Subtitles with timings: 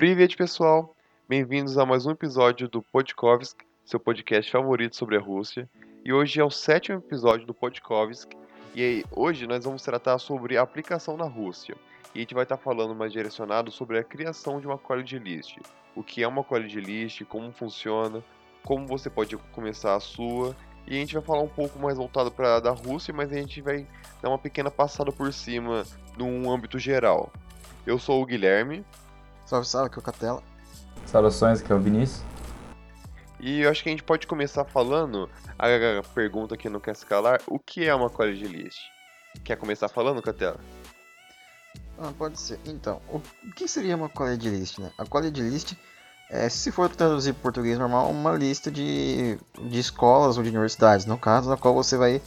[0.00, 0.96] Privet, pessoal!
[1.28, 5.68] Bem-vindos a mais um episódio do Podkovsk, seu podcast favorito sobre a Rússia.
[6.04, 8.32] E hoje é o sétimo episódio do Podkovsk.
[8.74, 11.76] E aí, hoje nós vamos tratar sobre a aplicação na Rússia.
[12.14, 15.58] E a gente vai estar falando mais direcionado sobre a criação de uma college list.
[15.94, 18.22] O que é uma college list, como funciona,
[18.64, 20.56] como você pode começar a sua.
[20.86, 23.60] E a gente vai falar um pouco mais voltado para da Rússia, mas a gente
[23.60, 23.86] vai
[24.20, 25.84] dar uma pequena passada por cima
[26.16, 27.30] num âmbito geral.
[27.86, 28.84] Eu sou o Guilherme.
[29.46, 30.42] Salve, salve, aqui é o Catela.
[31.06, 32.22] Saudações, aqui é o Vinícius.
[33.38, 37.06] E eu acho que a gente pode começar falando a pergunta que não quer se
[37.06, 38.78] calar: o que é uma college list?
[39.44, 40.60] Quer começar falando, Catela?
[42.00, 42.58] Ah, pode ser.
[42.64, 43.20] Então, o
[43.54, 44.90] que seria uma college list, né?
[44.96, 45.74] A college list
[46.30, 51.04] é, se for traduzir para português normal, uma lista de, de escolas ou de universidades,
[51.04, 52.22] no caso, na qual você vai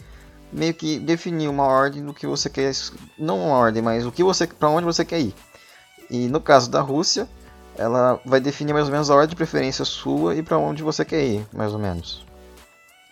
[0.52, 2.72] meio que definir uma ordem do que você quer,
[3.18, 5.34] não uma ordem, mas o que você, para onde você quer ir.
[6.10, 7.28] E no caso da Rússia,
[7.78, 11.06] ela vai definir mais ou menos a ordem de preferência sua e para onde você
[11.06, 12.26] quer ir, mais ou menos.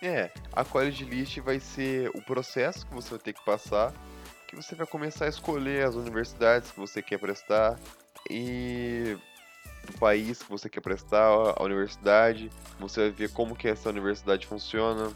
[0.02, 3.94] É, a college list vai ser o processo que você vai ter que passar,
[4.52, 7.80] que você vai começar a escolher as universidades que você quer prestar
[8.30, 9.18] e
[9.86, 14.46] do país que você quer prestar a universidade, você vai ver como que essa universidade
[14.46, 15.10] funciona.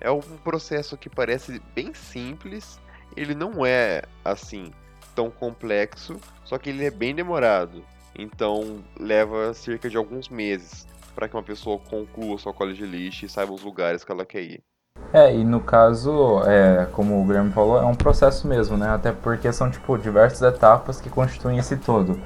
[0.00, 2.80] É um processo que parece bem simples,
[3.14, 4.72] ele não é assim
[5.14, 7.84] tão complexo, só que ele é bem demorado.
[8.16, 13.28] Então leva cerca de alguns meses para que uma pessoa conclua sua college list e
[13.28, 14.64] saiba os lugares que ela quer ir.
[15.12, 18.90] É, e no caso, é, como o Guilherme falou, é um processo mesmo, né?
[18.90, 22.20] Até porque são, tipo, diversas etapas que constituem esse todo.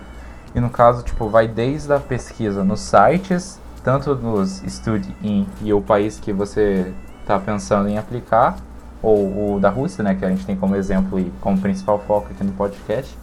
[0.54, 5.80] E no caso, tipo, vai desde a pesquisa nos sites, tanto nos Study-in e o
[5.80, 8.56] país que você está pensando em aplicar,
[9.00, 12.28] ou o da Rússia, né, que a gente tem como exemplo e como principal foco
[12.30, 13.16] aqui no podcast,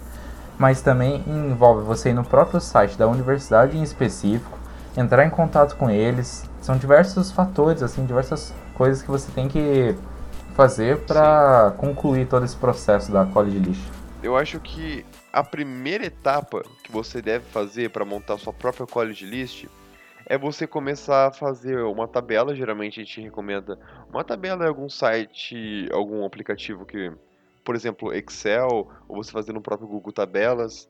[0.57, 4.57] mas também envolve você ir no próprio site da universidade em específico,
[4.97, 6.43] entrar em contato com eles.
[6.61, 9.93] São diversos fatores, assim, diversas coisas que você tem que
[10.55, 13.81] fazer para concluir todo esse processo da college list.
[14.23, 19.25] Eu acho que a primeira etapa que você deve fazer para montar sua própria college
[19.25, 19.65] list
[20.25, 22.55] é você começar a fazer uma tabela.
[22.55, 23.77] Geralmente a gente recomenda
[24.09, 27.11] uma tabela em algum site, algum aplicativo que,
[27.65, 30.89] por exemplo, Excel, ou você fazer no próprio Google Tabelas,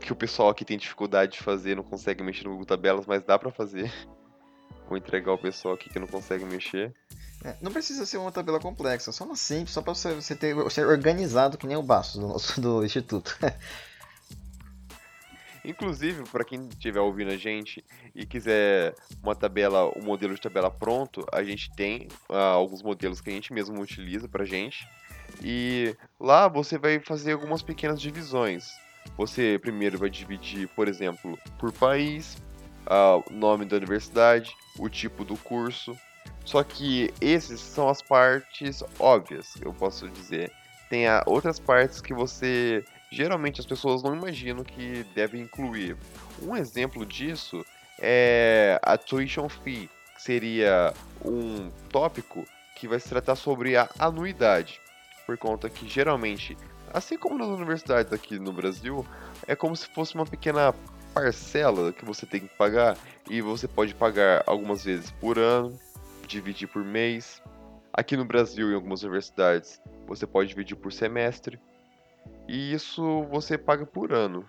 [0.00, 3.22] que o pessoal aqui tem dificuldade de fazer, não consegue mexer no Google Tabelas, mas
[3.22, 3.92] dá para fazer.
[4.88, 6.94] Vou entregar o pessoal aqui que não consegue mexer.
[7.44, 10.54] É, não precisa ser uma tabela complexa, só uma simples, só para você, você ter
[10.70, 13.36] ser organizado que nem o Bastos do nosso do instituto.
[15.66, 20.70] Inclusive, para quem estiver ouvindo a gente e quiser uma tabela, um modelo de tabela
[20.70, 24.88] pronto, a gente tem uh, alguns modelos que a gente mesmo utiliza para gente.
[25.42, 28.70] E lá você vai fazer algumas pequenas divisões.
[29.16, 32.36] Você primeiro vai dividir, por exemplo, por país,
[32.86, 35.98] uh, o nome da universidade, o tipo do curso.
[36.46, 40.52] Só que esses são as partes óbvias, eu posso dizer.
[40.88, 45.96] Tem a, outras partes que você geralmente as pessoas não imaginam que deve incluir.
[46.40, 47.66] Um exemplo disso
[47.98, 52.46] é a tuition fee, que seria um tópico
[52.76, 54.80] que vai se tratar sobre a anuidade,
[55.26, 56.56] por conta que geralmente,
[56.94, 59.04] assim como nas universidades aqui no Brasil,
[59.48, 60.72] é como se fosse uma pequena
[61.12, 62.96] parcela que você tem que pagar
[63.28, 65.76] e você pode pagar algumas vezes por ano,
[66.26, 67.42] dividir por mês.
[67.92, 71.58] Aqui no Brasil, em algumas universidades, você pode dividir por semestre
[72.48, 74.44] e isso você paga por ano.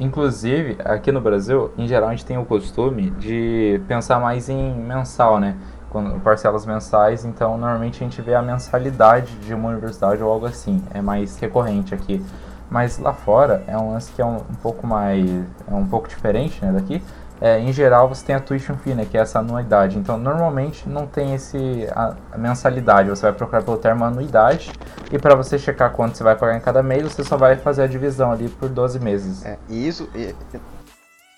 [0.00, 4.74] Inclusive, aqui no Brasil, em geral, a gente tem o costume de pensar mais em
[4.74, 5.56] mensal, né?
[5.90, 10.46] Quando, parcelas mensais, então normalmente a gente vê a mensalidade de uma universidade ou algo
[10.46, 10.82] assim.
[10.92, 12.24] É mais recorrente aqui.
[12.70, 15.28] Mas lá fora é um lance que é um, um pouco mais.
[15.66, 17.02] é um pouco diferente né, daqui
[17.40, 19.98] é, em geral você tem a tuition fee, né, que é essa anuidade.
[19.98, 23.08] Então, normalmente não tem esse a, a mensalidade.
[23.08, 24.72] Você vai procurar pelo termo anuidade
[25.12, 27.82] e para você checar quanto você vai pagar em cada mês, você só vai fazer
[27.82, 29.44] a divisão ali por 12 meses.
[29.44, 30.34] É, e isso, é,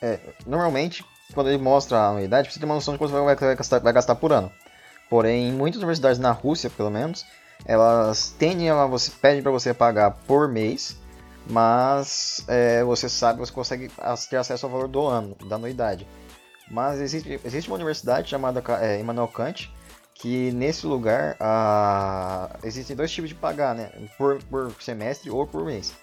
[0.03, 1.05] é, normalmente,
[1.35, 3.79] quando ele mostra a anuidade, você tem uma noção de quanto você vai, vai, gastar,
[3.81, 4.51] vai gastar por ano.
[5.09, 7.27] Porém, muitas universidades na Rússia, pelo menos,
[7.67, 10.97] elas tendem a você pedem para você pagar por mês
[11.49, 13.91] mas é, você sabe, você consegue
[14.29, 16.07] ter acesso ao valor do ano, da anuidade.
[16.71, 19.73] Mas existe, existe uma universidade chamada é, Immanuel Kant,
[20.15, 21.37] que nesse lugar
[22.63, 23.91] existem dois tipos de pagar, né?
[24.19, 25.95] Por, por semestre ou por mês.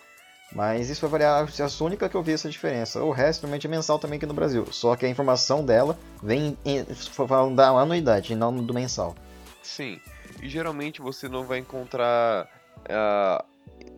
[0.51, 3.03] Mas isso vai variar, é a única que eu vi essa diferença.
[3.03, 4.65] O resto realmente é mensal também aqui no Brasil.
[4.71, 9.13] Só que a informação dela vem em, falando da anuidade, não do mensal.
[9.61, 9.99] Sim.
[10.41, 12.47] E geralmente você não vai encontrar
[12.85, 13.45] uh,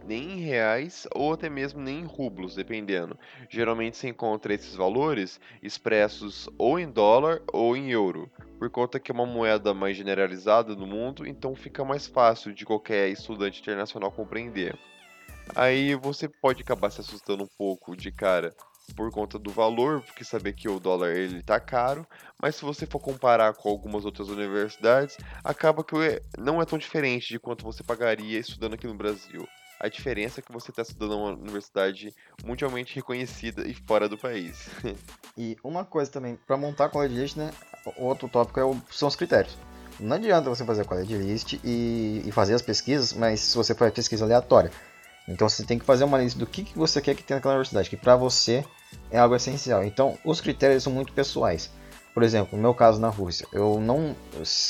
[0.09, 3.17] nem em reais ou até mesmo nem em rublos, dependendo.
[3.47, 8.27] Geralmente você encontra esses valores expressos ou em dólar ou em euro,
[8.57, 12.65] por conta que é uma moeda mais generalizada no mundo, então fica mais fácil de
[12.65, 14.75] qualquer estudante internacional compreender.
[15.55, 18.55] Aí você pode acabar se assustando um pouco de cara
[18.95, 22.05] por conta do valor, porque saber que o dólar ele tá caro,
[22.41, 25.95] mas se você for comparar com algumas outras universidades, acaba que
[26.35, 29.47] não é tão diferente de quanto você pagaria estudando aqui no Brasil.
[29.79, 34.67] A diferença é que você está estudando uma universidade mundialmente reconhecida e fora do país.
[35.37, 37.51] e uma coisa também, para montar a college list, né,
[37.95, 39.57] outro tópico é o, são os critérios.
[39.97, 43.73] Não adianta você fazer a college list e, e fazer as pesquisas, mas se você
[43.73, 44.71] faz pesquisa aleatória.
[45.29, 47.53] Então você tem que fazer uma lista do que, que você quer que tenha naquela
[47.53, 48.65] universidade, que para você
[49.11, 49.83] é algo essencial.
[49.83, 51.71] Então os critérios são muito pessoais.
[52.13, 54.15] Por exemplo, no meu caso na Rússia, eu não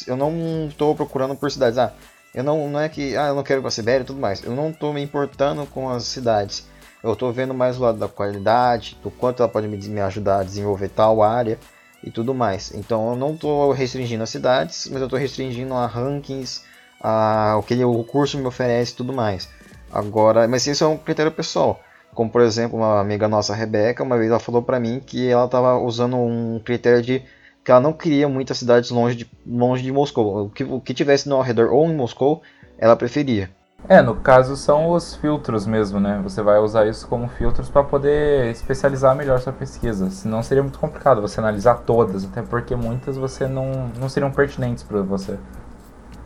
[0.06, 1.78] eu não estou procurando por cidades.
[1.78, 1.94] Ah,
[2.34, 4.20] eu não, não é que ah, eu não quero ir para a Sibéria e tudo
[4.20, 4.44] mais.
[4.44, 6.68] Eu não estou me importando com as cidades.
[7.02, 10.40] Eu estou vendo mais o lado da qualidade, do quanto ela pode me, me ajudar
[10.40, 11.58] a desenvolver tal área
[12.04, 12.74] e tudo mais.
[12.74, 16.62] Então eu não estou restringindo as cidades, mas eu estou restringindo a rankings,
[17.02, 19.50] a, o que o curso me oferece e tudo mais.
[19.92, 21.82] Agora, mas isso é um critério pessoal.
[22.14, 25.46] Como por exemplo, uma amiga nossa, Rebeca, uma vez ela falou para mim que ela
[25.46, 27.24] estava usando um critério de
[27.64, 30.46] que ela não queria muitas cidades longe de, longe de Moscou.
[30.46, 32.42] O que, o que tivesse no ao redor ou em Moscou,
[32.78, 33.50] ela preferia.
[33.88, 36.20] É, no caso são os filtros mesmo, né?
[36.24, 40.10] Você vai usar isso como filtros para poder especializar melhor sua pesquisa.
[40.10, 44.84] Senão seria muito complicado você analisar todas, até porque muitas você não, não seriam pertinentes
[44.84, 45.40] para você.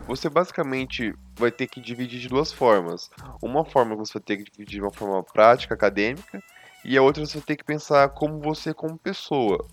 [0.06, 3.08] Você basicamente vai ter que dividir de duas formas.
[3.40, 6.42] Uma forma você vai ter que dividir de uma forma prática, acadêmica,
[6.84, 9.64] e a outra você vai ter que pensar como você como pessoa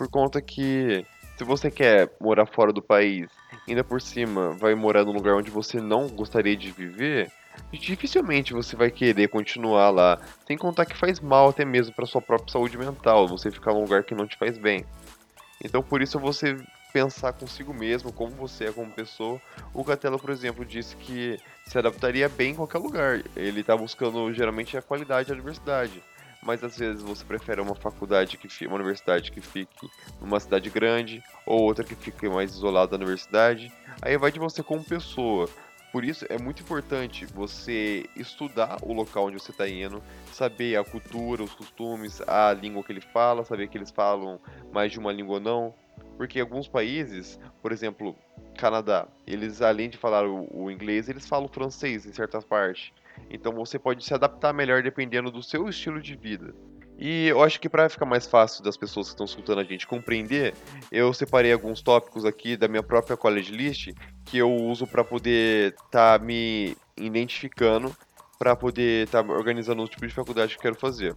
[0.00, 1.04] por conta que
[1.36, 3.28] se você quer morar fora do país,
[3.68, 7.30] ainda por cima vai morar num lugar onde você não gostaria de viver,
[7.70, 10.18] dificilmente você vai querer continuar lá.
[10.46, 13.82] Sem contar que faz mal até mesmo para sua própria saúde mental, você ficar num
[13.82, 14.86] lugar que não te faz bem.
[15.62, 16.56] Então por isso você
[16.94, 19.38] pensar consigo mesmo, como você é como pessoa.
[19.74, 23.22] O Catelo, por exemplo, disse que se adaptaria bem em qualquer lugar.
[23.36, 26.02] Ele está buscando geralmente a qualidade e a diversidade
[26.42, 29.90] mas às vezes você prefere uma faculdade que fique, uma universidade que fique
[30.20, 33.72] numa cidade grande ou outra que fique mais isolada da universidade.
[34.00, 35.48] Aí vai de você como pessoa.
[35.92, 40.00] Por isso é muito importante você estudar o local onde você está indo,
[40.32, 44.40] saber a cultura, os costumes, a língua que ele fala, saber que eles falam
[44.72, 45.74] mais de uma língua ou não.
[46.16, 48.14] Porque alguns países, por exemplo,
[48.56, 52.92] Canadá, eles além de falar o, o inglês, eles falam francês em certas partes.
[53.28, 56.54] Então você pode se adaptar melhor dependendo do seu estilo de vida.
[56.98, 59.86] E eu acho que para ficar mais fácil das pessoas que estão escutando a gente
[59.86, 60.54] compreender,
[60.92, 63.94] eu separei alguns tópicos aqui da minha própria college list
[64.26, 67.96] que eu uso para poder estar tá me identificando,
[68.38, 71.14] para poder estar tá organizando o tipo de faculdade que eu quero fazer.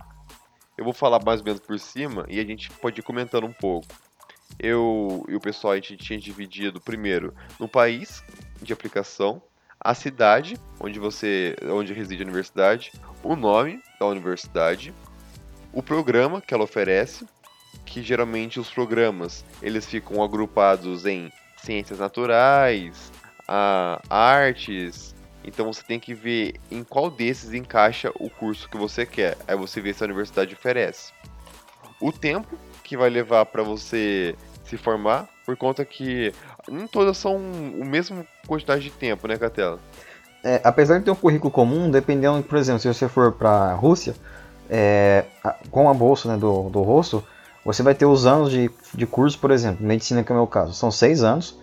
[0.78, 3.54] Eu vou falar mais ou menos por cima e a gente pode ir comentando um
[3.54, 3.88] pouco.
[4.58, 8.24] Eu e o pessoal a gente tinha dividido primeiro no país
[8.62, 9.42] de aplicação,
[9.84, 12.92] a cidade onde você onde reside a universidade,
[13.22, 14.94] o nome da universidade,
[15.72, 17.26] o programa que ela oferece,
[17.86, 23.12] que geralmente os programas eles ficam agrupados em ciências naturais,
[23.48, 25.14] a, artes.
[25.44, 29.38] Então você tem que ver em qual desses encaixa o curso que você quer.
[29.48, 31.12] Aí você vê se a universidade oferece.
[32.00, 36.34] O tempo que vai levar para você se formar, por conta que
[36.70, 39.80] nem todas são o mesmo quantidade de tempo, né, Catela?
[40.44, 43.74] É, apesar de ter um currículo comum, dependendo, por exemplo, se você for para a
[43.74, 44.14] Rússia,
[44.70, 45.26] é,
[45.72, 47.24] com a bolsa né, do, do rosto,
[47.64, 50.48] você vai ter os anos de, de curso, por exemplo, medicina que é o meu
[50.48, 51.58] caso, são seis anos,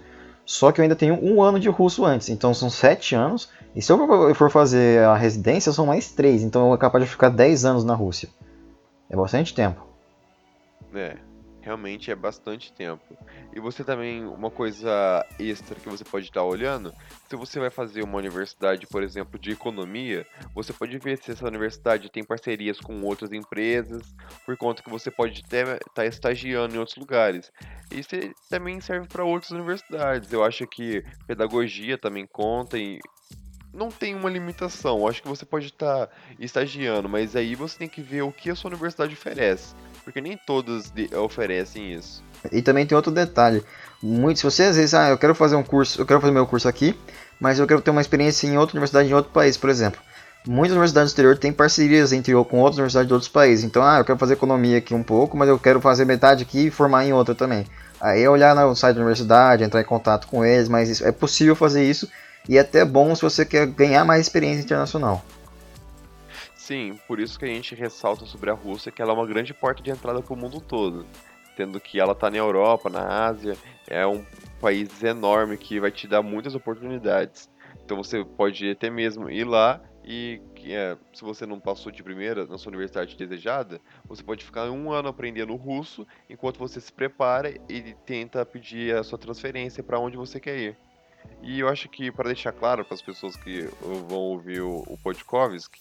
[0.46, 3.82] só que eu ainda tenho um ano de russo antes, então são sete anos, e
[3.82, 7.28] se eu for fazer a residência, são mais três, então eu é capaz de ficar
[7.28, 8.28] dez anos na Rússia.
[9.08, 9.84] É bastante tempo.
[10.94, 11.16] É
[11.62, 13.16] realmente é bastante tempo.
[13.54, 16.92] E você também, uma coisa extra que você pode estar olhando,
[17.28, 21.46] se você vai fazer uma universidade, por exemplo, de economia, você pode ver se essa
[21.46, 24.02] universidade tem parcerias com outras empresas,
[24.44, 27.52] por conta que você pode até estar tá estagiando em outros lugares.
[27.90, 28.10] Isso
[28.48, 30.32] também serve para outras universidades.
[30.32, 33.00] Eu acho que pedagogia também conta e
[33.72, 34.98] não tem uma limitação.
[34.98, 38.50] Eu acho que você pode estar estagiando, mas aí você tem que ver o que
[38.50, 40.92] a sua universidade oferece porque nem todos
[41.22, 42.22] oferecem isso.
[42.50, 43.62] E também tem outro detalhe.
[44.02, 46.46] Muito, se você às vezes, ah, eu quero fazer um curso, eu quero fazer meu
[46.46, 46.98] curso aqui,
[47.38, 50.00] mas eu quero ter uma experiência em outra universidade, em outro país, por exemplo.
[50.46, 53.64] muitas universidades do exterior têm parcerias entre com outras universidades de outros países.
[53.64, 56.66] Então, ah, eu quero fazer economia aqui um pouco, mas eu quero fazer metade aqui
[56.66, 57.66] e formar em outra também.
[58.00, 61.12] Aí é olhar no site da universidade, entrar em contato com eles, mas isso, é
[61.12, 62.08] possível fazer isso
[62.48, 65.22] e é até bom se você quer ganhar mais experiência internacional.
[66.70, 69.52] Sim, por isso que a gente ressalta sobre a Rússia que ela é uma grande
[69.52, 71.04] porta de entrada para o mundo todo,
[71.56, 73.56] tendo que ela está na Europa, na Ásia,
[73.88, 74.24] é um
[74.60, 77.50] país enorme que vai te dar muitas oportunidades.
[77.84, 82.46] Então você pode até mesmo ir lá e é, se você não passou de primeira
[82.46, 87.52] na sua universidade desejada, você pode ficar um ano aprendendo russo enquanto você se prepara
[87.68, 90.76] e tenta pedir a sua transferência para onde você quer ir.
[91.42, 93.68] E eu acho que para deixar claro para as pessoas que
[94.08, 95.80] vão ouvir o, o Podkovsky,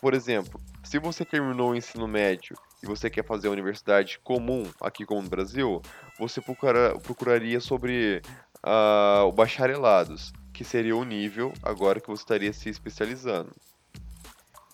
[0.00, 4.64] por exemplo, se você terminou o ensino médio e você quer fazer a universidade comum
[4.80, 5.82] aqui como no Brasil,
[6.18, 8.22] você procura, procuraria sobre
[8.64, 13.50] uh, o bacharelados que seria o nível agora que você estaria se especializando.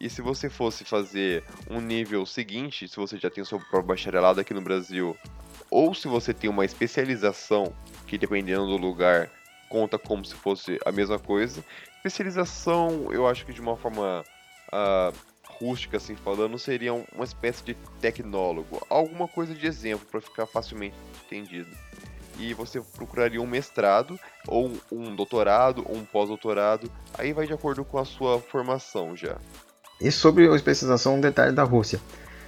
[0.01, 3.85] E se você fosse fazer um nível seguinte, se você já tem o seu próprio
[3.85, 5.17] bacharelado aqui no Brasil,
[5.71, 7.75] ou se você tem uma especialização,
[8.07, 9.31] que dependendo do lugar
[9.69, 11.65] conta como se fosse a mesma coisa.
[11.97, 14.25] Especialização, eu acho que de uma forma
[14.73, 15.15] uh,
[15.61, 20.97] rústica, assim falando, seria uma espécie de tecnólogo, alguma coisa de exemplo para ficar facilmente
[21.25, 21.71] entendido
[22.39, 27.85] e você procuraria um mestrado, ou um doutorado, ou um pós-doutorado, aí vai de acordo
[27.85, 29.37] com a sua formação já.
[30.01, 32.01] E sobre a especialização, um detalhe da Rússia,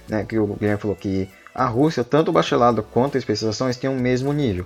[0.07, 3.77] né, que o Guilherme falou que a Rússia, tanto o bacharelado quanto a especialização, eles
[3.77, 4.65] têm o mesmo nível.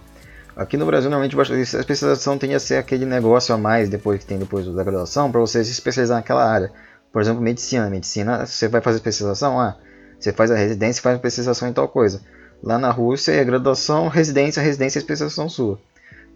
[0.56, 4.26] Aqui no Brasil, normalmente a especialização tende a ser aquele negócio a mais depois que
[4.26, 6.72] tem depois da graduação para você se especializar naquela área.
[7.14, 7.88] Por exemplo, medicina.
[7.92, 9.60] Medicina, você vai fazer especialização?
[9.60, 9.78] Ah,
[10.20, 12.20] você faz a residência e faz a especialização em tal coisa.
[12.62, 15.80] Lá na Rússia é graduação, residência, residência e especialização sua.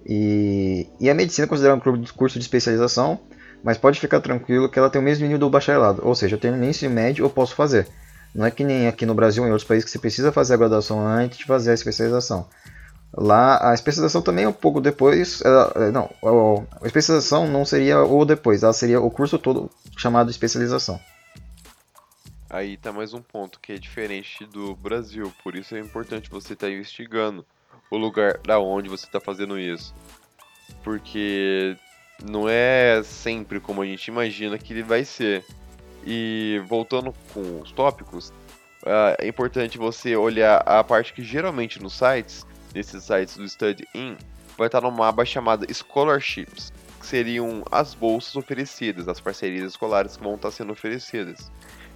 [0.05, 3.19] E, e a medicina é considerada um curso de especialização,
[3.63, 6.01] mas pode ficar tranquilo que ela tem o mesmo nível do bacharelado.
[6.05, 7.87] Ou seja, eu tenho ensino médio, eu posso fazer.
[8.35, 10.53] Não é que nem aqui no Brasil ou em outros países que você precisa fazer
[10.53, 12.47] a graduação antes de fazer a especialização.
[13.15, 15.41] Lá a especialização também é um pouco depois.
[15.41, 16.09] Ela, é, não,
[16.81, 20.99] a especialização não seria o depois, ela seria o curso todo chamado especialização.
[22.49, 26.53] Aí tá mais um ponto que é diferente do Brasil, por isso é importante você
[26.53, 27.45] estar tá investigando
[27.91, 29.93] o lugar da onde você está fazendo isso.
[30.81, 31.75] Porque
[32.23, 35.43] não é sempre como a gente imagina que ele vai ser.
[36.05, 38.29] E voltando com os tópicos,
[38.83, 43.87] uh, é importante você olhar a parte que geralmente nos sites, nesses sites do Study
[43.93, 44.17] In,
[44.57, 50.23] vai estar numa aba chamada Scholarships, que seriam as bolsas oferecidas, as parcerias escolares que
[50.23, 51.51] vão estar sendo oferecidas.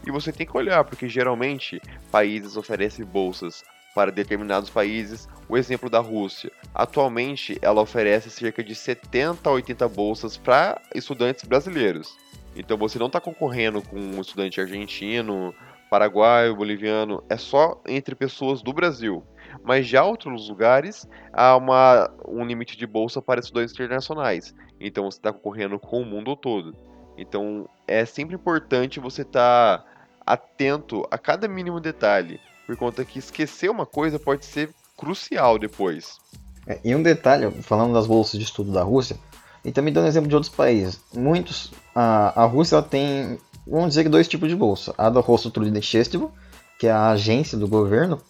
[0.05, 3.63] E você tem que olhar, porque geralmente países oferecem bolsas
[3.93, 5.27] para determinados países.
[5.47, 6.51] O exemplo da Rússia.
[6.73, 12.15] Atualmente, ela oferece cerca de 70 a 80 bolsas para estudantes brasileiros.
[12.55, 15.53] Então você não está concorrendo com um estudante argentino,
[15.89, 19.23] paraguaio, boliviano, é só entre pessoas do Brasil.
[19.63, 24.53] Mas já outros lugares há uma, um limite de bolsa para estudantes internacionais.
[24.79, 26.75] Então você está concorrendo com o mundo todo.
[27.17, 29.85] Então é sempre importante você estar tá
[30.25, 36.19] atento a cada mínimo detalhe, por conta que esquecer uma coisa pode ser crucial depois.
[36.67, 39.17] É, e um detalhe, falando das bolsas de estudo da Rússia,
[39.65, 44.09] e também dando exemplo de outros países, muitos, a, a Rússia tem, vamos dizer que
[44.09, 46.31] dois tipos de bolsa, a da Rostotrudnichestvo,
[46.79, 48.21] que é a agência do governo,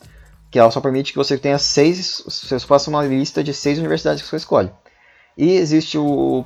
[0.52, 4.22] que ela só permite que você tenha seis, você faça uma lista de seis universidades
[4.22, 4.70] que você escolhe.
[5.38, 6.44] E existe o,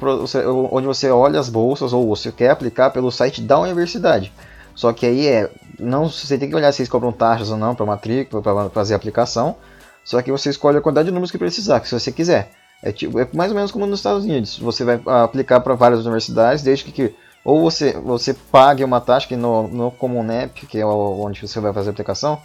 [0.72, 4.32] onde você olha as bolsas ou você quer aplicar pelo site da universidade.
[4.76, 5.50] Só que aí é.
[5.80, 8.94] Não, você tem que olhar se eles cobram taxas ou não para matrícula, para fazer
[8.94, 9.56] a aplicação.
[10.04, 12.52] Só que você escolhe a quantidade de números que precisar, que se você quiser.
[12.84, 14.60] É, tipo, é mais ou menos como nos Estados Unidos.
[14.60, 19.28] Você vai aplicar para várias universidades, desde que, que, ou você, você pague uma taxa,
[19.28, 19.92] que no, no
[20.70, 22.40] que é onde você vai fazer a aplicação,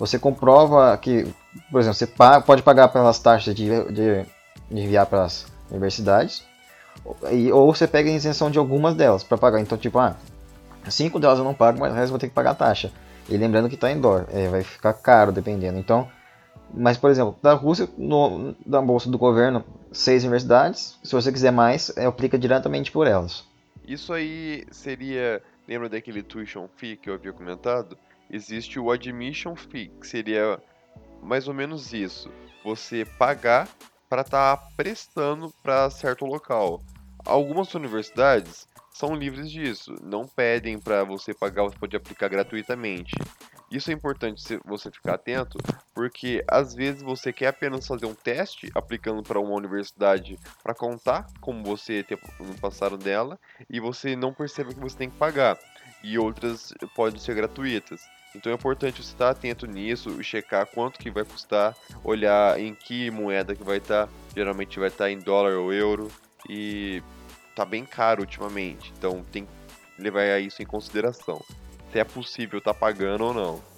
[0.00, 1.32] você comprova que,
[1.70, 2.08] por exemplo, você
[2.44, 4.26] pode pagar pelas taxas de, de,
[4.68, 6.42] de enviar para as universidades,
[7.30, 9.60] e, ou você pega a isenção de algumas delas para pagar.
[9.60, 10.16] Então, tipo, ah,
[10.88, 12.90] Cinco delas eu não pago, mas o resto eu vou ter que pagar taxa.
[13.28, 15.78] E lembrando que está em dólar, é, vai ficar caro dependendo.
[15.78, 16.08] Então,
[16.72, 20.98] mas por exemplo, da Rússia, no, da bolsa do governo, seis universidades.
[21.02, 23.44] Se você quiser mais, é, aplica diretamente por elas.
[23.86, 27.96] Isso aí seria, lembra daquele tuition fee que eu havia comentado?
[28.30, 30.60] Existe o admission fee, que seria
[31.22, 32.30] mais ou menos isso.
[32.64, 33.68] Você pagar
[34.08, 36.82] para estar tá prestando para certo local.
[37.24, 43.14] Algumas universidades são livres disso, não pedem para você pagar, você pode aplicar gratuitamente.
[43.70, 45.56] Isso é importante você ficar atento,
[45.94, 51.26] porque às vezes você quer apenas fazer um teste aplicando para uma universidade para contar
[51.40, 52.18] como você ter
[52.60, 55.56] passado dela e você não percebe que você tem que pagar.
[56.02, 58.00] e outras podem ser gratuitas.
[58.34, 63.10] Então é importante você estar atento nisso, checar quanto que vai custar, olhar em que
[63.10, 66.08] moeda que vai estar, geralmente vai estar em dólar ou euro
[66.48, 67.02] e
[67.54, 68.92] tá bem caro ultimamente.
[68.96, 71.44] Então tem que levar isso em consideração.
[71.92, 73.70] Se é possível estar tá pagando ou não.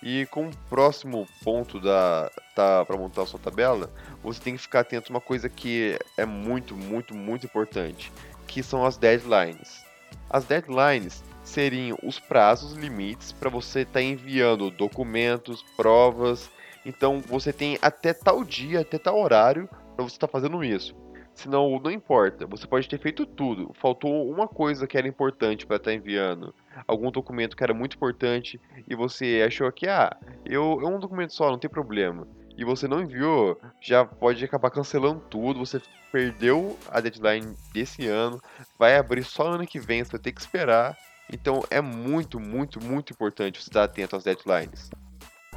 [0.00, 3.90] E como próximo ponto da tá para montar a sua tabela,
[4.22, 8.12] você tem que ficar atento a uma coisa que é muito, muito, muito importante,
[8.46, 9.84] que são as deadlines.
[10.28, 16.50] As deadlines seriam os prazos limites para você estar tá enviando documentos, provas.
[16.84, 20.94] Então você tem até tal dia, até tal horário para você estar tá fazendo isso.
[21.34, 23.72] Senão não importa, você pode ter feito tudo.
[23.74, 26.54] Faltou uma coisa que era importante para estar tá enviando,
[26.86, 31.32] algum documento que era muito importante e você achou que ah, eu é um documento
[31.32, 32.26] só, não tem problema.
[32.56, 35.80] E você não enviou, já pode acabar cancelando tudo, você
[36.12, 38.38] perdeu a deadline desse ano,
[38.78, 40.94] vai abrir só ano que vem, você vai ter que esperar
[41.30, 44.90] então é muito, muito, muito importante você estar atento às deadlines.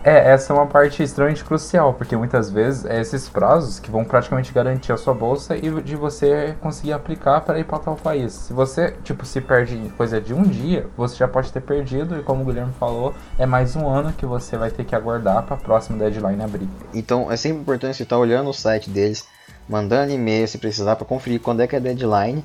[0.03, 4.05] É, essa é uma parte extremamente crucial, porque muitas vezes é esses prazos que vão
[4.05, 8.31] praticamente garantir a sua bolsa e de você conseguir aplicar para ir para tal país.
[8.34, 12.22] Se você, tipo, se perde coisa de um dia, você já pode ter perdido e
[12.22, 15.55] como o Guilherme falou, é mais um ano que você vai ter que aguardar para
[15.55, 16.69] a próxima deadline abrir.
[16.93, 19.27] Então é sempre importante você estar olhando o site deles,
[19.67, 22.43] mandando e-mail se precisar para conferir quando é que é a deadline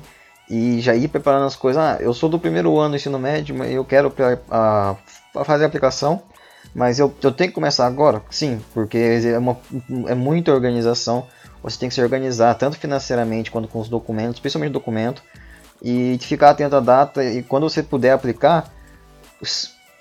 [0.49, 1.81] e já ir preparando as coisas.
[1.81, 4.13] Ah, eu sou do primeiro ano do ensino médio, mas eu quero
[4.49, 4.95] a,
[5.45, 6.21] fazer a aplicação,
[6.73, 8.21] mas eu, eu tenho que começar agora?
[8.29, 9.57] Sim, porque é, uma,
[10.07, 11.25] é muita organização.
[11.63, 15.21] Você tem que se organizar tanto financeiramente quanto com os documentos, principalmente documento,
[15.81, 17.23] e ficar atento à data.
[17.23, 18.71] E quando você puder aplicar,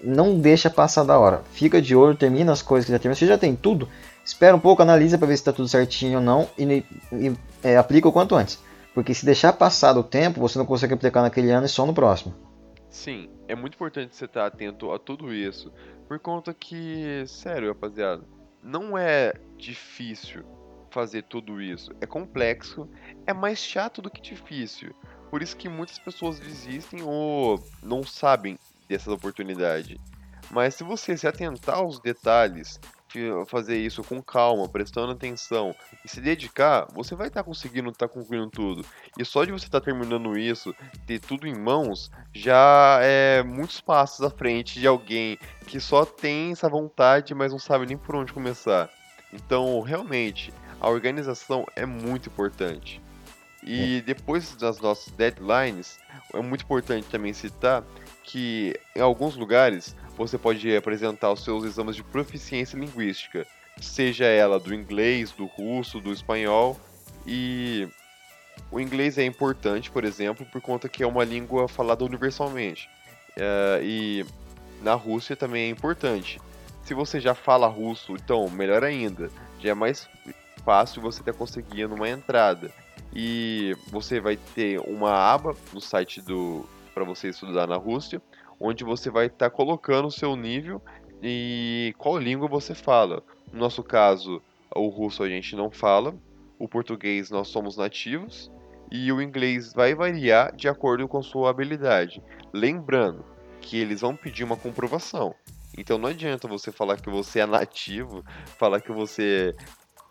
[0.02, 1.42] não deixa passar da hora.
[1.52, 3.14] Fica de olho, termina as coisas que já tem.
[3.14, 3.88] Você já tem tudo,
[4.25, 7.32] espera um pouco, analisa para ver se está tudo certinho ou não e, e
[7.62, 8.59] é, aplica o quanto antes.
[8.94, 11.94] Porque se deixar passar o tempo, você não consegue aplicar naquele ano e só no
[11.94, 12.35] próximo.
[12.88, 15.73] Sim, é muito importante você estar atento a tudo isso.
[16.09, 18.25] Por conta que, sério, rapaziada,
[18.62, 20.44] não é difícil
[20.90, 21.92] fazer tudo isso.
[22.00, 22.88] É complexo,
[23.26, 24.92] é mais chato do que difícil.
[25.31, 30.00] Por isso que muitas pessoas desistem ou não sabem dessa oportunidade.
[30.50, 32.81] Mas se você se atentar aos detalhes,
[33.46, 38.09] fazer isso com calma, prestando atenção e se dedicar, você vai estar tá conseguindo estar
[38.09, 38.85] tá concluindo tudo.
[39.18, 40.75] E só de você estar tá terminando isso,
[41.07, 46.53] ter tudo em mãos, já é muitos passos à frente de alguém que só tem
[46.53, 48.90] essa vontade, mas não sabe nem por onde começar.
[49.33, 53.01] Então, realmente, a organização é muito importante.
[53.62, 54.01] E é.
[54.01, 55.99] depois das nossas deadlines,
[56.33, 57.85] é muito importante também citar
[58.23, 63.46] que em alguns lugares você pode apresentar os seus exames de proficiência linguística,
[63.80, 66.78] seja ela do inglês, do russo, do espanhol.
[67.26, 67.88] E
[68.70, 72.90] o inglês é importante, por exemplo, por conta que é uma língua falada universalmente.
[73.30, 74.26] Uh, e
[74.83, 76.38] na Rússia também é importante.
[76.85, 80.06] Se você já fala russo, então melhor ainda, já é mais
[80.62, 82.70] fácil você estar conseguindo uma entrada.
[83.14, 88.20] E você vai ter uma aba no site do para você estudar na Rússia,
[88.61, 90.83] onde você vai estar tá colocando o seu nível
[91.23, 93.23] e qual língua você fala.
[93.53, 94.42] No nosso caso,
[94.75, 96.14] o russo a gente não fala,
[96.59, 98.51] o português nós somos nativos
[98.90, 102.23] e o inglês vai variar de acordo com sua habilidade.
[102.53, 103.25] Lembrando
[103.61, 105.35] que eles vão pedir uma comprovação.
[105.77, 108.25] Então não adianta você falar que você é nativo,
[108.59, 109.55] falar que você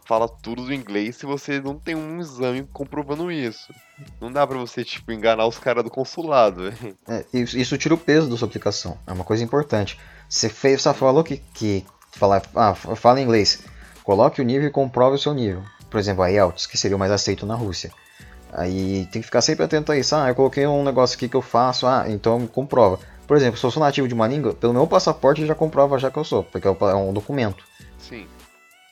[0.09, 3.71] fala tudo do inglês se você não tem um exame comprovando isso.
[4.19, 6.73] Não dá pra você, tipo, enganar os caras do consulado,
[7.07, 8.97] É, isso, tira o peso da sua aplicação.
[9.05, 9.99] É uma coisa importante.
[10.27, 13.61] Você fez, só falou que, que falar, ah, fala inglês.
[14.03, 15.61] Coloque o nível e comprove o seu nível.
[15.91, 17.91] Por exemplo, a IELTS, que seria o mais aceito na Rússia.
[18.51, 20.15] Aí tem que ficar sempre atento a isso.
[20.15, 22.99] Ah, eu coloquei um negócio aqui que eu faço, ah, então comprova.
[23.27, 26.09] Por exemplo, se eu sou nativo de uma língua, pelo meu passaporte já comprova já
[26.09, 27.63] que eu sou, porque é um documento.
[27.99, 28.25] Sim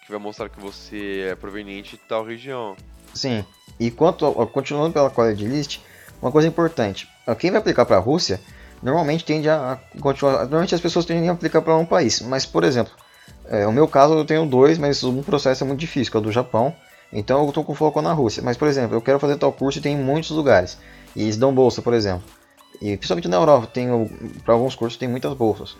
[0.07, 2.77] que vai mostrar que você é proveniente de tal região.
[3.13, 3.45] Sim.
[3.77, 5.79] E quanto continuando pela quality list,
[6.21, 8.39] uma coisa importante, quem vai aplicar para a Rússia
[8.81, 12.63] normalmente tende a continuar, normalmente as pessoas tendem a aplicar para um país, mas por
[12.63, 12.93] exemplo,
[13.49, 16.19] é, o meu caso eu tenho dois, mas um processo é muito difícil, que é
[16.19, 16.73] o do Japão.
[17.11, 18.43] Então eu estou com foco na Rússia.
[18.43, 20.77] Mas, por exemplo, eu quero fazer tal curso e tem em muitos lugares.
[21.15, 22.23] E eles dão bolsa, por exemplo.
[22.81, 23.71] E principalmente na Europa,
[24.43, 25.77] para alguns cursos tem muitas bolsas.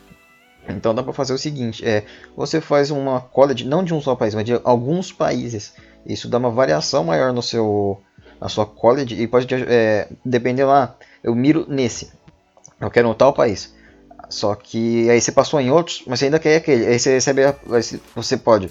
[0.68, 2.04] Então dá para fazer o seguinte, é,
[2.36, 5.74] você faz uma college não de um só país, mas de alguns países.
[6.06, 8.02] Isso dá uma variação maior no seu
[8.40, 10.96] na sua college e pode é, depender lá.
[11.24, 12.12] Eu miro nesse,
[12.80, 13.76] eu quero um tal país.
[14.30, 16.86] Só que aí você passou em outros, mas você ainda quer aquele.
[16.86, 17.42] Aí você recebe,
[18.14, 18.70] você pode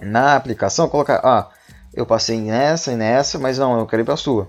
[0.00, 1.50] na aplicação colocar, ah,
[1.94, 4.48] eu passei nessa e nessa, mas não, eu quero ir para sua.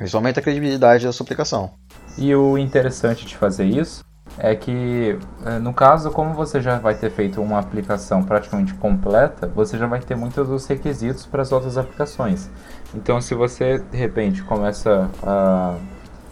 [0.00, 1.72] Isso aumenta a credibilidade da sua aplicação.
[2.18, 4.02] E o interessante de fazer isso
[4.42, 9.46] é que, eh, no caso, como você já vai ter feito uma aplicação praticamente completa,
[9.46, 12.50] você já vai ter muitos dos requisitos para as outras aplicações.
[12.94, 15.08] Então, se você de repente começa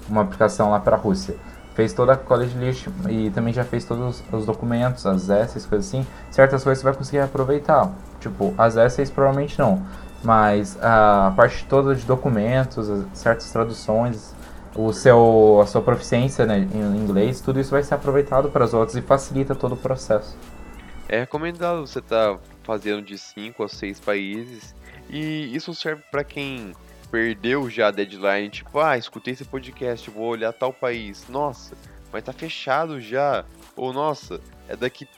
[0.08, 1.36] uma aplicação lá para a Rússia,
[1.74, 5.86] fez toda a college list e também já fez todos os documentos, as essays, coisas
[5.86, 7.92] assim, certas coisas você vai conseguir aproveitar.
[8.20, 9.82] Tipo, as essays provavelmente não,
[10.24, 14.34] mas a parte toda de documentos, certas traduções,
[14.74, 18.74] o seu, a sua proficiência né, em inglês, tudo isso vai ser aproveitado para os
[18.74, 20.36] outros e facilita todo o processo.
[21.08, 24.74] É recomendado você estar tá fazendo de 5 a 6 países
[25.08, 26.74] e isso serve para quem
[27.10, 31.26] perdeu já a deadline, tipo, ah, escutei esse podcast, vou olhar tal país.
[31.28, 31.74] Nossa,
[32.12, 33.44] mas tá fechado já.
[33.74, 35.08] Ou nossa, é daqui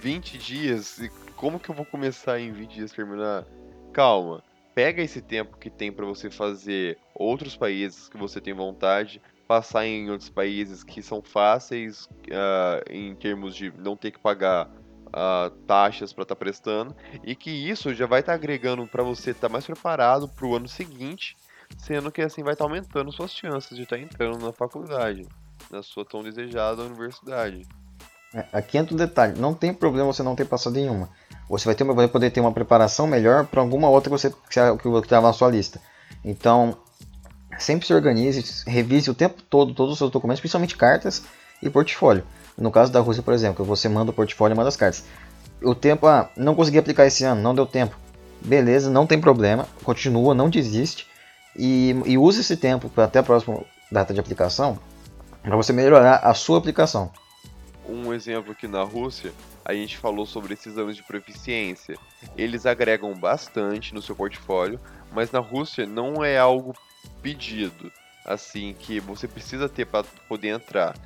[0.00, 1.00] 20 dias.
[1.36, 3.44] Como que eu vou começar em 20 dias terminar?
[3.92, 4.42] Calma
[4.76, 9.86] pega esse tempo que tem para você fazer outros países que você tem vontade, passar
[9.86, 14.68] em outros países que são fáceis uh, em termos de não ter que pagar
[15.06, 19.02] uh, taxas para estar tá prestando e que isso já vai estar tá agregando para
[19.02, 21.38] você estar tá mais preparado para o ano seguinte,
[21.78, 25.26] sendo que assim vai estar tá aumentando suas chances de estar tá entrando na faculdade,
[25.70, 27.62] na sua tão desejada universidade.
[28.34, 31.08] É, aqui entra um detalhe, não tem problema você não ter passado em uma
[31.48, 34.88] você vai, ter, vai poder ter uma preparação melhor para alguma outra que você que
[34.88, 35.80] estava na sua lista.
[36.24, 36.76] Então,
[37.58, 41.22] sempre se organize, revise o tempo todo todos os seus documentos, principalmente cartas
[41.62, 42.24] e portfólio.
[42.58, 45.04] No caso da Rússia, por exemplo, você manda o portfólio e manda as cartas.
[45.62, 47.96] O tempo, ah, não consegui aplicar esse ano, não deu tempo.
[48.40, 51.06] Beleza, não tem problema, continua, não desiste
[51.56, 54.78] e, e use esse tempo até a próxima data de aplicação
[55.42, 57.10] para você melhorar a sua aplicação.
[57.88, 59.32] Um exemplo aqui na Rússia,
[59.64, 61.96] a gente falou sobre esses exames de proficiência.
[62.36, 64.80] Eles agregam bastante no seu portfólio,
[65.12, 66.74] mas na Rússia não é algo
[67.22, 67.92] pedido,
[68.24, 70.96] assim, que você precisa ter para poder entrar.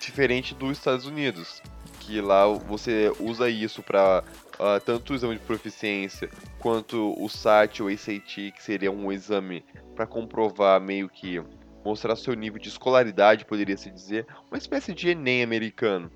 [0.00, 1.62] Diferente dos Estados Unidos,
[2.00, 4.22] que lá você usa isso para
[4.58, 9.10] uh, ah, tanto o exame de proficiência quanto o SAT ou ACT, que seria um
[9.10, 11.42] exame para comprovar meio que
[11.86, 16.10] mostrar seu nível de escolaridade, poderia se dizer, uma espécie de ENEM americano.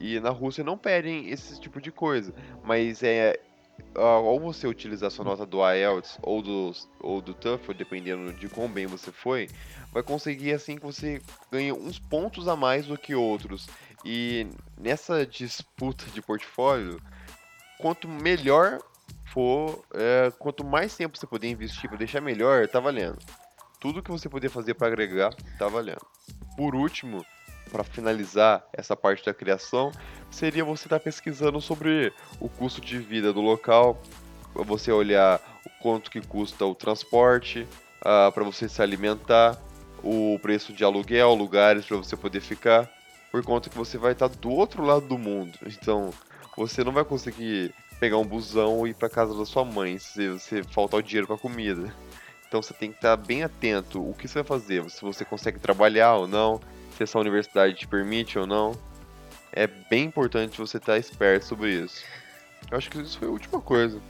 [0.00, 2.32] E na Rússia não pedem esse tipo de coisa.
[2.64, 3.38] Mas é.
[3.94, 8.68] Ou você utilizar sua nota do IELTS ou do, ou do TOEFL, dependendo de quão
[8.68, 9.48] bem você foi,
[9.90, 13.68] vai conseguir assim que você ganhe uns pontos a mais do que outros.
[14.04, 14.46] E
[14.78, 17.00] nessa disputa de portfólio,
[17.78, 18.80] quanto melhor
[19.32, 23.18] for, é, quanto mais tempo você puder investir para deixar melhor, tá valendo.
[23.80, 26.06] Tudo que você puder fazer para agregar, tá valendo.
[26.54, 27.24] Por último,
[27.72, 29.90] para finalizar essa parte da criação,
[30.30, 34.00] seria você estar tá pesquisando sobre o custo de vida do local,
[34.54, 37.60] você olhar o quanto que custa o transporte,
[38.04, 39.58] uh, ah, para você se alimentar,
[40.02, 42.90] o preço de aluguel, lugares para você poder ficar,
[43.30, 45.58] por conta que você vai estar tá do outro lado do mundo.
[45.66, 46.10] Então,
[46.56, 50.28] você não vai conseguir pegar um busão e ir para casa da sua mãe se
[50.28, 51.94] você faltar o dinheiro para comida.
[52.50, 55.60] Então você tem que estar bem atento o que você vai fazer, se você consegue
[55.60, 56.60] trabalhar ou não,
[56.96, 58.72] se essa universidade te permite ou não.
[59.52, 62.02] É bem importante você estar esperto sobre isso.
[62.68, 64.00] Eu acho que isso foi a última coisa.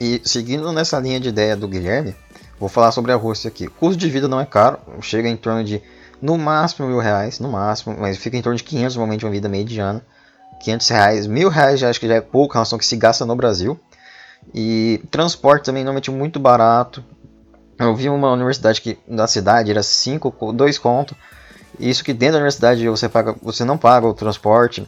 [0.00, 2.14] E seguindo nessa linha de ideia do Guilherme,
[2.56, 3.66] vou falar sobre a Rússia aqui.
[3.66, 5.82] O custo de vida não é caro, chega em torno de
[6.22, 9.48] no máximo mil reais, no máximo, mas fica em torno de 500 normalmente uma vida
[9.48, 10.06] mediana.
[10.62, 12.96] 500 reais, mil reais já acho que já é pouco em relação ao que se
[12.96, 13.76] gasta no Brasil.
[14.54, 17.04] E transporte também normalmente muito barato.
[17.80, 21.16] Eu vi uma universidade que na cidade era 5, 2 conto.
[21.78, 24.86] Isso que dentro da universidade você, paga, você não paga o transporte.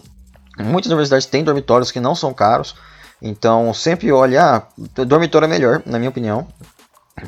[0.59, 2.77] Muitas universidades têm dormitórios que não são caros.
[3.23, 4.67] Então sempre olhe, ah,
[5.07, 6.47] dormitório é melhor, na minha opinião.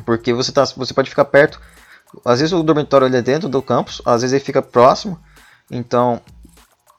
[0.05, 1.59] Porque você, tá, você pode ficar perto.
[2.23, 5.19] Às vezes o dormitório ele é dentro do campus, às vezes ele fica próximo.
[5.71, 6.21] Então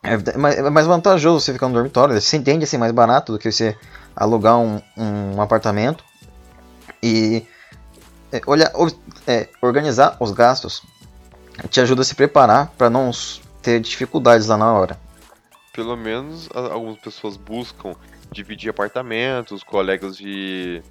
[0.02, 2.20] é mais, é mais vantajoso você ficar no dormitório.
[2.20, 3.76] Você entende assim mais barato do que você
[4.16, 6.02] alugar um, um apartamento.
[7.00, 7.46] E
[8.36, 8.72] é, olhar,
[9.26, 10.82] é, organizar os gastos
[11.70, 13.10] te ajuda a se preparar para não
[13.62, 14.98] ter dificuldades lá na hora.
[15.72, 17.94] Pelo menos algumas pessoas buscam
[18.30, 20.82] dividir apartamentos, colegas de,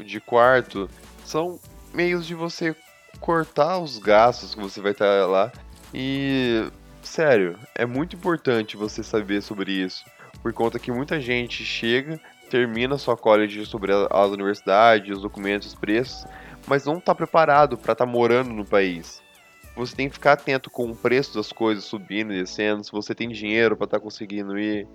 [0.00, 0.88] de quarto.
[1.24, 1.58] São
[1.92, 2.74] meios de você
[3.20, 5.52] cortar os gastos que você vai estar lá.
[5.92, 6.68] E,
[7.02, 10.04] sério, é muito importante você saber sobre isso.
[10.42, 15.74] Por conta que muita gente chega, termina sua college sobre as universidades, os documentos, os
[15.74, 16.24] preços,
[16.68, 19.22] mas não está preparado para estar tá morando no país
[19.78, 23.14] você tem que ficar atento com o preço das coisas subindo e descendo, se você
[23.14, 24.88] tem dinheiro para estar tá conseguindo ir.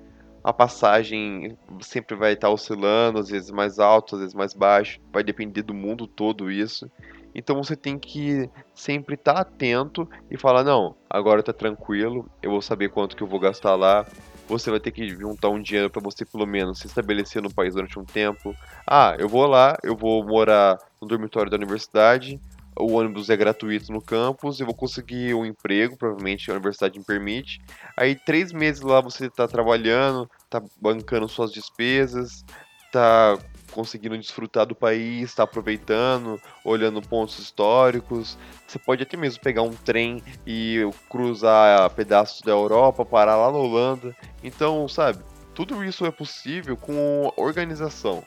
[0.44, 5.00] A passagem sempre vai estar tá oscilando, às vezes mais alto, às vezes mais baixo,
[5.12, 6.92] vai depender do mundo todo isso.
[7.34, 12.62] Então você tem que sempre estar atento e falar, não, agora tá tranquilo, eu vou
[12.62, 14.06] saber quanto que eu vou gastar lá.
[14.48, 17.74] Você vai ter que juntar um dinheiro para você pelo menos se estabelecer no país
[17.74, 18.56] durante um tempo.
[18.88, 22.40] Ah, eu vou lá, eu vou morar no dormitório da universidade,
[22.80, 27.06] o ônibus é gratuito no campus, eu vou conseguir um emprego, provavelmente a universidade me
[27.06, 27.62] permite.
[27.96, 32.44] Aí três meses lá você está trabalhando, está bancando suas despesas,
[32.86, 33.38] está
[33.74, 38.38] conseguindo desfrutar do país, está aproveitando, olhando pontos históricos.
[38.68, 43.58] Você pode até mesmo pegar um trem e cruzar pedaços da Europa, parar lá na
[43.58, 44.16] Holanda.
[44.44, 48.24] Então, sabe, tudo isso é possível com organização.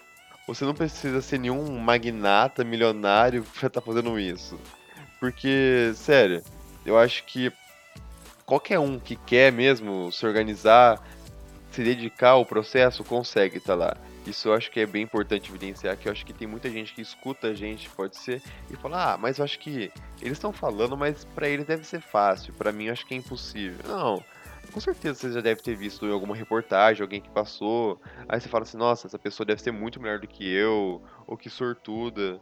[0.46, 4.58] Você não precisa ser nenhum magnata milionário pra estar tá fazendo isso.
[5.18, 6.42] Porque, sério,
[6.84, 7.52] eu acho que
[8.44, 11.02] qualquer um que quer mesmo se organizar,
[11.72, 13.96] se dedicar ao processo, consegue estar tá lá.
[14.26, 16.92] Isso eu acho que é bem importante evidenciar, que eu acho que tem muita gente
[16.92, 20.52] que escuta a gente, pode ser, e fala, ah, mas eu acho que eles estão
[20.52, 23.78] falando, mas para eles deve ser fácil, para mim eu acho que é impossível.
[23.86, 24.22] Não,
[24.72, 28.00] com certeza você já deve ter visto em alguma reportagem, alguém que passou.
[28.28, 31.36] Aí você fala assim, nossa, essa pessoa deve ser muito melhor do que eu, ou
[31.36, 32.40] que sortuda.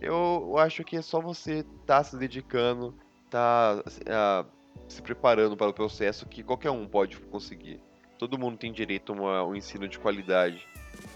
[0.00, 2.94] Eu, acho que é só você estar tá se dedicando,
[3.30, 4.46] tá uh,
[4.88, 7.80] se preparando para o processo que qualquer um pode conseguir.
[8.18, 10.66] Todo mundo tem direito a um ensino de qualidade,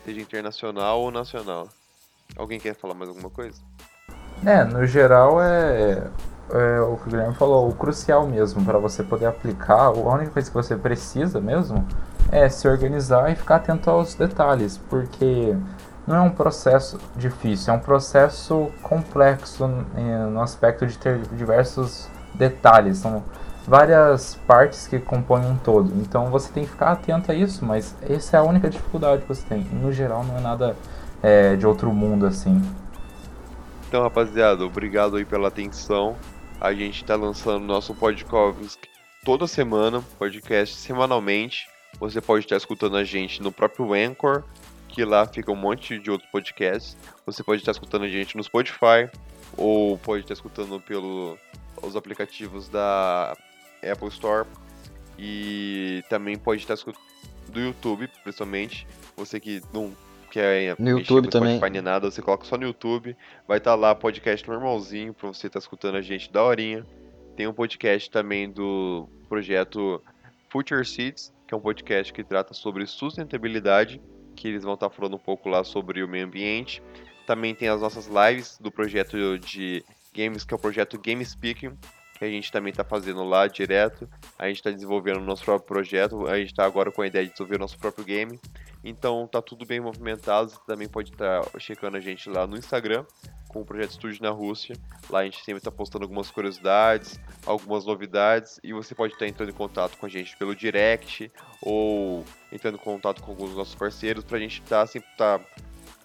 [0.05, 1.69] seja internacional ou nacional.
[2.37, 3.61] Alguém quer falar mais alguma coisa?
[4.45, 6.11] É, no geral é
[6.53, 10.33] é, o que o Guilherme falou, o crucial mesmo para você poder aplicar, a única
[10.33, 11.87] coisa que você precisa mesmo
[12.31, 15.57] é se organizar e ficar atento aos detalhes, porque
[16.07, 22.99] não é um processo difícil, é um processo complexo no aspecto de ter diversos detalhes,
[22.99, 23.23] são
[23.67, 25.93] várias partes que compõem um todo.
[26.01, 29.29] Então você tem que ficar atento a isso, mas essa é a única dificuldade que
[29.29, 29.61] você tem.
[29.65, 30.77] No geral, não é nada
[31.23, 32.61] é, de outro mundo assim.
[33.89, 36.17] Então, rapaziada, obrigado aí pela atenção.
[36.61, 38.79] A gente está lançando nosso podcast
[39.25, 41.69] toda semana, podcast semanalmente.
[41.99, 44.45] Você pode estar escutando a gente no próprio Anchor,
[44.89, 46.97] que lá fica um monte de outros podcasts.
[47.27, 49.11] Você pode estar escutando a gente no Spotify,
[49.57, 53.37] ou pode estar escutando pelos aplicativos da
[53.85, 54.47] Apple Store.
[55.19, 57.11] E também pode estar escutando
[57.49, 58.87] do YouTube, principalmente.
[59.17, 59.93] Você que não
[60.31, 61.57] que é no YouTube também.
[61.57, 63.17] Spotify nada, você coloca só no YouTube,
[63.49, 66.87] vai estar tá lá podcast normalzinho para você estar tá escutando a gente da horinha.
[67.37, 70.01] Tem um podcast também do projeto
[70.49, 74.01] Future Seeds, que é um podcast que trata sobre sustentabilidade,
[74.37, 76.81] que eles vão estar tá falando um pouco lá sobre o meio ambiente.
[77.27, 81.73] Também tem as nossas lives do projeto de games, que é o projeto Game Speaking,
[82.21, 84.07] que a gente também está fazendo lá direto.
[84.39, 87.25] A gente está desenvolvendo o nosso próprio projeto, a gente está agora com a ideia
[87.25, 88.39] de desenvolver o nosso próprio game.
[88.85, 90.51] Então tá tudo bem movimentado.
[90.51, 93.07] Você também pode estar tá checando a gente lá no Instagram
[93.49, 94.77] com o projeto Estúdio na Rússia.
[95.09, 99.31] Lá a gente sempre está postando algumas curiosidades, algumas novidades e você pode estar tá
[99.31, 103.57] entrando em contato com a gente pelo direct ou entrando em contato com alguns dos
[103.57, 105.41] nossos parceiros para a gente estar tá, sempre tá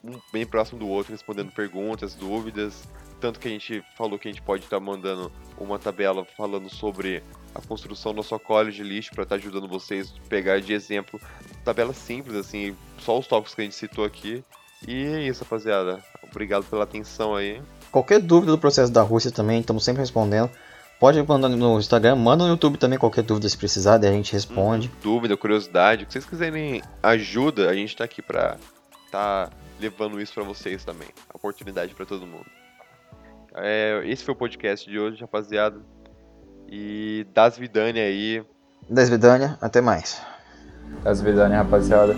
[0.02, 2.88] um bem próximo do outro, respondendo perguntas, dúvidas.
[3.20, 6.70] Tanto que a gente falou que a gente pode estar tá mandando uma tabela falando
[6.70, 7.24] sobre
[7.54, 10.74] a construção da sua colhe de lixo para estar tá ajudando vocês a pegar de
[10.74, 11.20] exemplo
[11.64, 14.44] tabela simples, assim, só os tópicos que a gente citou aqui.
[14.88, 16.04] E é isso, rapaziada.
[16.24, 17.62] Obrigado pela atenção aí.
[17.92, 20.50] Qualquer dúvida do processo da Rússia também, estamos sempre respondendo.
[21.00, 24.32] Pode mandar no Instagram, manda no YouTube também qualquer dúvida se precisar, daí a gente
[24.32, 24.88] responde.
[24.88, 28.58] Hum, dúvida, curiosidade, o que vocês quiserem ajuda, a gente tá aqui pra
[29.12, 29.50] tá
[29.80, 31.08] levando isso para vocês também.
[31.34, 32.46] Oportunidade para todo mundo.
[33.58, 35.80] É, esse foi o podcast de hoje, rapaziada.
[36.68, 38.44] E das Vidânia aí.
[38.90, 40.22] Das Vidânia, até mais.
[41.04, 42.14] Das Vidânia, rapaziada.